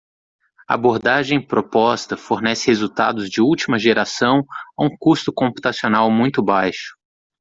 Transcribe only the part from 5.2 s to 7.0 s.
computacional muito baixo.